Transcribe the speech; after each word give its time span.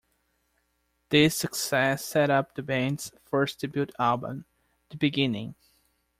This 1.09 1.35
success 1.35 2.03
set 2.03 2.31
up 2.31 2.55
the 2.55 2.63
band's 2.63 3.11
first 3.23 3.59
debut 3.59 3.85
album, 3.99 4.45
"The 4.89 4.97
Beginning". 4.97 5.53